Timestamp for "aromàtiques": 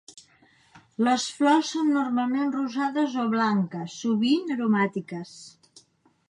4.57-5.37